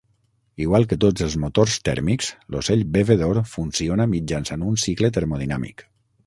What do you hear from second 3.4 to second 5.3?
funciona mitjançant un cicle